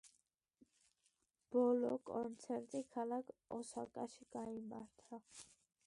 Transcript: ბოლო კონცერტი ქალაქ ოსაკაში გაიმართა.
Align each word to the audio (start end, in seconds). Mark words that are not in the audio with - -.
ბოლო 1.55 1.91
კონცერტი 2.11 2.81
ქალაქ 2.97 3.31
ოსაკაში 3.59 4.31
გაიმართა. 4.39 5.27